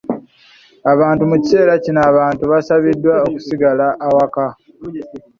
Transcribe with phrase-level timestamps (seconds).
[0.93, 4.45] Abantu mu kiseera kino abantu basabiddwa okusigala awaka.